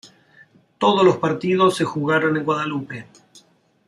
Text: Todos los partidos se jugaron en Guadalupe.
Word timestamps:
Todos 0.79 1.05
los 1.05 1.17
partidos 1.17 1.75
se 1.77 1.83
jugaron 1.85 2.35
en 2.35 2.43
Guadalupe. 2.43 3.05